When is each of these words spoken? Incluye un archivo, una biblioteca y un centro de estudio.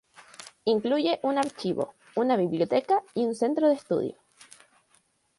Incluye 0.65 1.19
un 1.21 1.37
archivo, 1.37 1.93
una 2.15 2.35
biblioteca 2.35 3.03
y 3.13 3.23
un 3.27 3.35
centro 3.35 3.67
de 3.67 3.75
estudio. 3.75 4.15